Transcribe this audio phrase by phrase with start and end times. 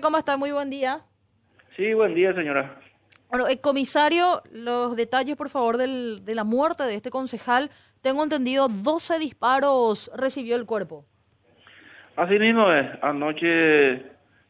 [0.00, 0.36] ¿Cómo está?
[0.36, 1.00] Muy buen día.
[1.76, 2.78] Sí, buen día, señora.
[3.28, 7.70] Bueno, eh, comisario, los detalles, por favor, del, de la muerte de este concejal.
[8.00, 11.04] Tengo entendido, 12 disparos recibió el cuerpo.
[12.16, 12.86] Así mismo es.
[13.02, 14.02] Anoche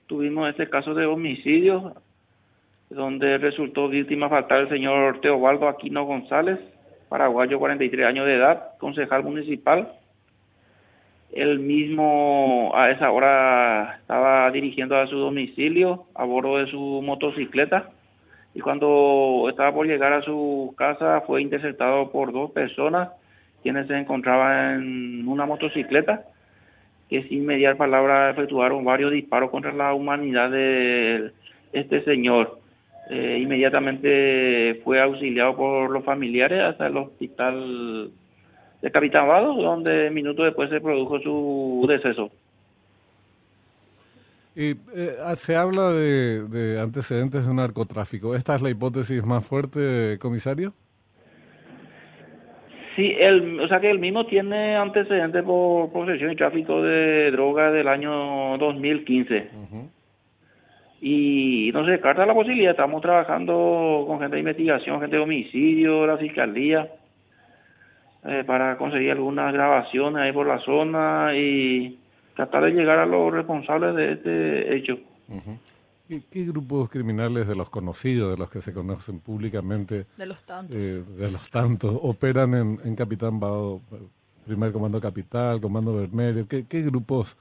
[0.07, 1.95] tuvimos este caso de homicidio,
[2.91, 6.59] donde resultó víctima fatal el señor Teobaldo Aquino González,
[7.09, 9.93] paraguayo, 43 años de edad, concejal municipal.
[11.33, 17.91] Él mismo a esa hora estaba dirigiendo a su domicilio a bordo de su motocicleta
[18.55, 23.11] y cuando estaba por llegar a su casa fue interceptado por dos personas
[23.63, 26.25] quienes se encontraban en una motocicleta
[27.09, 31.31] que sin mediar palabra efectuaron varios disparos contra la humanidad de
[31.73, 32.59] este señor.
[33.11, 38.11] Eh, inmediatamente fue auxiliado por los familiares hasta el hospital
[38.83, 42.31] de Capitán Vado, donde minutos después se produjo su deceso.
[44.55, 48.35] Y eh, se habla de, antecedentes de narcotráfico.
[48.35, 50.75] ¿Esta es la hipótesis más fuerte, comisario?
[52.97, 57.71] Sí, el, o sea que él mismo tiene antecedentes por posesión y tráfico de droga
[57.71, 59.49] del año 2015.
[61.01, 66.07] Y no se descarta la posibilidad, estamos trabajando con gente de investigación, gente de homicidio,
[66.07, 66.87] la fiscalía
[68.25, 71.99] eh, para conseguir algunas grabaciones ahí por la zona y
[72.37, 74.99] tratar de llegar a los responsables de este hecho.
[76.09, 80.77] ¿Qué, grupos criminales de los conocidos, de los que se conocen públicamente, de los tantos,
[80.77, 83.81] eh, de los tantos operan en, Capitán Bado,
[84.47, 86.47] primer comando capital, comando Vermelho?
[86.47, 87.37] ¿Qué, qué grupos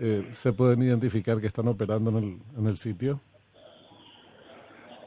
[0.00, 3.20] eh, se pueden identificar que están operando en el, en el sitio?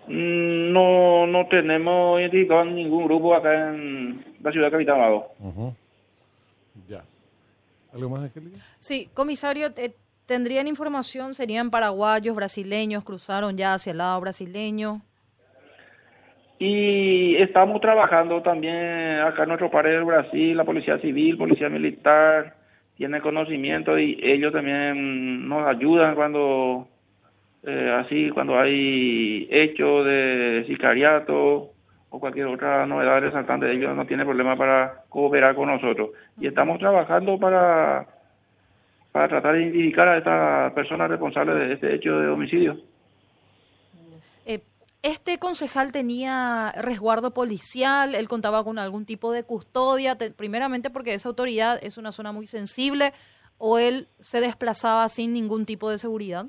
[0.08, 5.24] Mm, no, no tenemos identificado ningún grupo acá en la ciudad de Capitán
[6.88, 7.04] Ya.
[7.94, 8.58] ¿Algo más, Angélica?
[8.80, 9.68] Sí, comisario,
[10.26, 11.34] ¿tendrían información?
[11.34, 13.04] ¿Serían paraguayos, brasileños?
[13.04, 15.02] ¿Cruzaron ya hacia el lado brasileño?
[16.60, 22.56] Y estamos trabajando también acá en nuestro país del Brasil, la Policía Civil, Policía Militar,
[22.98, 26.90] tiene conocimiento y ellos también nos ayudan cuando
[27.64, 31.72] eh, así cuando hay hechos de sicariato
[32.10, 36.10] o cualquier otra novedad resaltante, ellos no tienen problema para cooperar con nosotros.
[36.40, 38.08] Y estamos trabajando para,
[39.12, 42.78] para tratar de identificar a estas personas responsables de este hecho de homicidio.
[44.46, 44.62] Eh,
[45.04, 48.16] ¿Este concejal tenía resguardo policial?
[48.16, 50.18] ¿Él contaba con algún tipo de custodia?
[50.36, 53.14] primeramente porque esa autoridad es una zona muy sensible
[53.60, 56.48] o él se desplazaba sin ningún tipo de seguridad?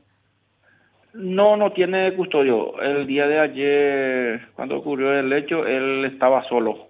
[1.15, 2.81] No, no tiene custodio.
[2.81, 6.89] El día de ayer, cuando ocurrió el hecho, él estaba solo.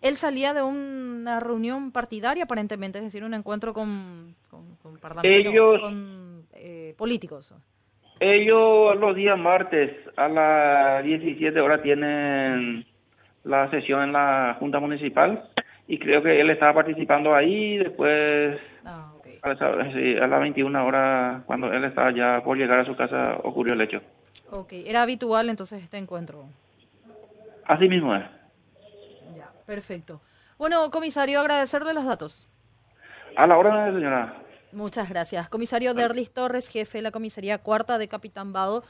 [0.00, 6.94] Él salía de una reunión partidaria, aparentemente, es decir, un encuentro con, con, con eh,
[6.96, 7.54] políticos.
[8.20, 12.84] Ellos los días martes a las 17 horas tienen
[13.44, 15.48] la sesión en la Junta Municipal
[15.88, 18.60] y creo que él estaba participando ahí, después...
[18.84, 19.13] Ah
[19.44, 23.80] a, las 21 horas, cuando él estaba ya por llegar a su casa, ocurrió el
[23.82, 24.00] hecho.
[24.50, 26.46] Ok, ¿era habitual entonces este encuentro?
[27.66, 28.24] Así mismo es.
[29.36, 30.20] Ya, perfecto.
[30.58, 32.48] Bueno, comisario, agradecerle los datos.
[33.36, 34.34] A la hora, señora.
[34.72, 35.48] Muchas gracias.
[35.48, 38.84] Comisario Derlis Torres, jefe de la comisaría cuarta de Capitán Bado.